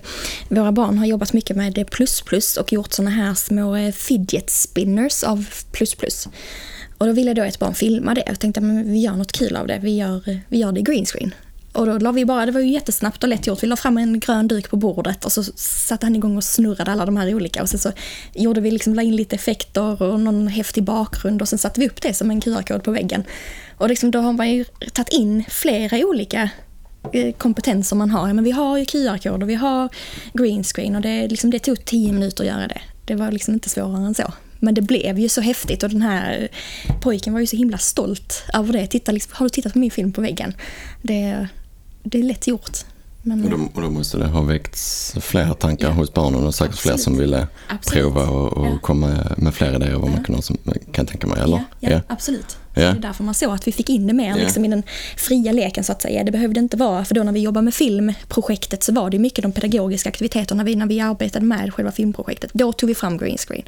våra 0.49 0.71
barn 0.71 0.97
har 0.97 1.05
jobbat 1.05 1.33
mycket 1.33 1.57
med 1.57 1.89
plus 1.91 2.21
plus 2.21 2.57
och 2.57 2.73
gjort 2.73 2.93
såna 2.93 3.09
här 3.09 3.33
små 3.33 3.75
eh, 3.75 3.91
fidget 3.91 4.49
spinners 4.49 5.23
av 5.23 5.47
plus 5.71 5.95
plus. 5.95 6.27
Och 6.97 7.07
då 7.07 7.13
ville 7.13 7.33
då 7.33 7.43
ett 7.43 7.59
barn 7.59 7.75
filma 7.75 8.13
det. 8.13 8.23
och 8.31 8.39
tänkte 8.39 8.59
att 8.59 8.85
vi 8.85 8.99
gör 8.99 9.13
något 9.13 9.31
kul 9.31 9.55
av 9.55 9.67
det. 9.67 9.79
Vi 9.83 9.97
gör, 9.97 10.29
eh, 10.29 10.37
vi 10.47 10.57
gör 10.57 10.71
det 10.71 10.79
i 10.79 10.83
greenscreen. 10.83 11.33
Och 11.73 11.85
då 11.85 11.97
la 11.97 12.11
vi 12.11 12.25
bara, 12.25 12.45
det 12.45 12.51
var 12.51 12.59
ju 12.59 12.71
jättesnabbt 12.71 13.23
och 13.23 13.29
lätt 13.29 13.47
gjort. 13.47 13.63
Vi 13.63 13.67
la 13.67 13.75
fram 13.75 13.97
en 13.97 14.19
grön 14.19 14.47
duk 14.47 14.69
på 14.69 14.77
bordet 14.77 15.25
och 15.25 15.31
så 15.31 15.43
satte 15.43 16.05
han 16.05 16.15
igång 16.15 16.37
och 16.37 16.43
snurrade 16.43 16.91
alla 16.91 17.05
de 17.05 17.17
här 17.17 17.35
olika. 17.35 17.61
Och 17.61 17.69
sen 17.69 17.79
så 17.79 17.91
gjorde 18.33 18.61
vi 18.61 18.71
liksom, 18.71 18.93
la 18.95 19.01
in 19.01 19.15
lite 19.15 19.35
effekter 19.35 20.01
och 20.01 20.19
någon 20.19 20.47
häftig 20.47 20.83
bakgrund 20.83 21.41
och 21.41 21.49
sen 21.49 21.59
satte 21.59 21.79
vi 21.79 21.87
upp 21.87 22.01
det 22.01 22.13
som 22.13 22.31
en 22.31 22.41
QR-kod 22.41 22.83
på 22.83 22.91
väggen. 22.91 23.23
Och 23.77 23.89
liksom 23.89 24.11
då 24.11 24.19
har 24.19 24.33
man 24.33 24.49
ju 24.49 24.63
tagit 24.93 25.13
in 25.13 25.43
flera 25.49 25.97
olika 25.97 26.49
Eh, 27.13 27.33
kompetenser 27.33 27.95
man 27.95 28.09
har. 28.09 28.33
Men 28.33 28.43
vi 28.43 28.51
har 28.51 28.77
ju 28.77 28.85
QR-koder, 28.85 29.45
vi 29.45 29.55
har 29.55 29.89
greenscreen 30.33 30.95
och 30.95 31.01
det, 31.01 31.27
liksom, 31.27 31.49
det 31.49 31.59
tog 31.59 31.85
tio 31.85 32.13
minuter 32.13 32.43
att 32.43 32.47
göra 32.47 32.67
det. 32.67 32.81
Det 33.05 33.15
var 33.15 33.31
liksom 33.31 33.53
inte 33.53 33.69
svårare 33.69 34.05
än 34.05 34.13
så. 34.13 34.33
Men 34.59 34.73
det 34.73 34.81
blev 34.81 35.19
ju 35.19 35.29
så 35.29 35.41
häftigt 35.41 35.83
och 35.83 35.89
den 35.89 36.01
här 36.01 36.47
pojken 37.01 37.33
var 37.33 37.39
ju 37.39 37.47
så 37.47 37.55
himla 37.55 37.77
stolt 37.77 38.43
över 38.53 38.73
det. 38.73 38.87
Titta, 38.87 39.11
liksom, 39.11 39.31
har 39.35 39.45
du 39.45 39.49
tittat 39.49 39.73
på 39.73 39.79
min 39.79 39.91
film 39.91 40.13
på 40.13 40.21
väggen? 40.21 40.53
Det, 41.01 41.47
det 42.03 42.19
är 42.19 42.23
lätt 42.23 42.47
gjort. 42.47 42.77
Men, 43.27 43.43
Och 43.43 43.49
då, 43.59 43.67
och 43.73 43.81
då 43.81 43.89
måste 43.89 44.17
det 44.17 44.25
ha 44.27 44.41
väckts 44.41 45.13
flera 45.21 45.53
tankar 45.53 45.87
Ja. 45.87 45.93
hos 45.93 46.13
barnen 46.13 46.45
och 46.45 46.55
säkert 46.55 46.75
fler 46.77 46.97
som 46.97 47.17
ville 47.17 47.47
Absolut. 47.69 48.03
prova 48.03 48.29
och, 48.29 48.53
och 48.53 48.65
Ja. 48.67 48.79
komma 48.81 49.15
med 49.37 49.53
fler 49.53 49.75
idéer 49.75 49.95
vad 49.95 50.09
man 50.09 50.23
kan, 50.23 50.41
som, 50.41 50.57
kan 50.91 51.05
tänka 51.05 51.27
mig. 51.27 51.39
Eller? 51.41 51.63
Ja, 51.79 51.89
ja, 51.89 52.01
absolut. 52.07 52.57
Ja. 52.73 52.81
Det 52.81 52.87
är 52.87 52.93
därför 52.93 53.23
man 53.23 53.33
såg 53.33 53.53
att 53.53 53.67
vi 53.67 53.71
fick 53.71 53.89
in 53.89 54.07
det 54.07 54.13
mer 54.13 54.29
Ja. 54.29 54.35
liksom, 54.35 54.65
i 54.65 54.67
den 54.67 54.83
fria 55.17 55.51
leken 55.51 55.83
så 55.83 55.91
att 55.91 56.01
säga. 56.01 56.23
Det 56.23 56.31
behövde 56.31 56.59
inte 56.59 56.77
vara, 56.77 57.05
för 57.05 57.15
då 57.15 57.23
när 57.23 57.31
vi 57.31 57.39
jobbade 57.39 57.63
med 57.65 57.73
filmprojektet 57.73 58.83
så 58.83 58.93
var 58.93 59.09
det 59.09 59.19
mycket 59.19 59.41
de 59.43 59.51
pedagogiska 59.51 60.09
aktiviteterna 60.09 60.63
vi, 60.63 60.75
när 60.75 60.85
vi 60.85 60.99
arbetade 61.01 61.45
med 61.45 61.73
själva 61.73 61.91
filmprojektet. 61.91 62.51
Då 62.53 62.73
tog 62.73 62.87
vi 62.87 62.95
fram 62.95 63.17
green 63.17 63.37
screen. 63.37 63.63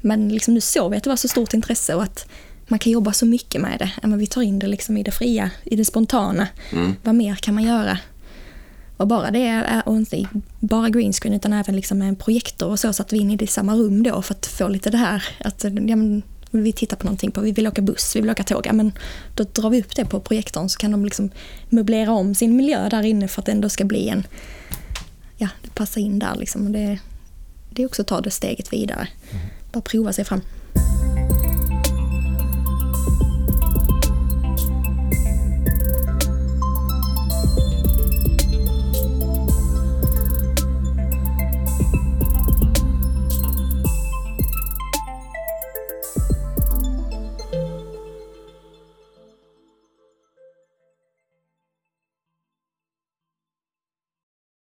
Men 0.00 0.28
liksom, 0.28 0.54
nu 0.54 0.60
såg 0.60 0.90
vi 0.90 0.96
att 0.96 1.04
det 1.04 1.10
var 1.10 1.16
så 1.16 1.28
stort 1.28 1.54
intresse 1.54 1.94
och 1.94 2.02
att 2.02 2.26
man 2.68 2.78
kan 2.78 2.92
jobba 2.92 3.12
så 3.12 3.26
mycket 3.26 3.60
med 3.60 3.78
det. 3.78 3.90
Ja, 4.02 4.08
men 4.08 4.18
vi 4.18 4.26
tar 4.26 4.42
in 4.42 4.58
det 4.58 4.66
liksom 4.66 4.96
i 4.96 5.02
det 5.02 5.10
fria, 5.10 5.50
i 5.64 5.76
det 5.76 5.84
spontana. 5.84 6.46
Vad 7.02 7.14
mer 7.14 7.34
kan 7.34 7.54
man 7.54 7.64
göra? 7.64 7.98
Och 9.00 9.06
bara 9.06 9.30
det, 9.30 9.46
är- 9.46 9.88
och 9.88 9.96
inte 9.96 10.28
bara 10.60 10.88
green 10.90 11.12
screen 11.12 11.34
utan 11.34 11.52
även 11.52 11.76
liksom 11.76 12.02
en 12.02 12.16
projektor 12.16 12.68
och 12.68 12.80
så 12.80 12.92
satt 12.92 13.12
vi 13.12 13.18
in 13.18 13.30
i 13.30 13.36
det 13.36 13.46
samma 13.46 13.74
rum 13.74 14.02
då 14.02 14.22
för 14.22 14.34
att 14.34 14.46
få 14.46 14.68
lite 14.68 14.90
det 14.90 14.96
här 14.98 15.24
att 15.44 15.64
ja, 15.64 15.96
vi 16.50 16.72
tittar 16.72 16.96
på 16.96 17.04
någonting, 17.04 17.30
på, 17.30 17.40
vi 17.40 17.52
vill 17.52 17.66
åka 17.66 17.82
buss, 17.82 18.16
vi 18.16 18.20
vill 18.20 18.30
åka 18.30 18.42
tåg, 18.44 18.66
ja, 18.66 18.72
men 18.72 18.92
då 19.34 19.44
drar 19.52 19.70
vi 19.70 19.80
upp 19.80 19.96
det 19.96 20.04
på 20.04 20.20
projektorn 20.20 20.68
så 20.68 20.78
kan 20.78 20.90
de 20.90 21.04
liksom 21.04 21.30
möblera 21.68 22.12
om 22.12 22.34
sin 22.34 22.56
miljö 22.56 22.88
där 22.88 23.02
inne 23.02 23.28
för 23.28 23.42
att 23.42 23.46
det 23.46 23.52
ändå 23.52 23.68
ska 23.68 23.84
bli 23.84 24.08
en, 24.08 24.26
ja, 25.36 25.48
det 25.62 25.74
passar 25.74 26.00
in 26.00 26.18
där 26.18 26.34
liksom. 26.36 26.66
Och 26.66 26.72
det, 26.72 26.98
det 27.70 27.82
är 27.82 27.86
också 27.86 28.02
att 28.02 28.08
ta 28.08 28.20
det 28.20 28.30
steget 28.30 28.72
vidare. 28.72 29.08
Bara 29.72 29.80
prova 29.80 30.12
sig 30.12 30.24
fram. 30.24 30.40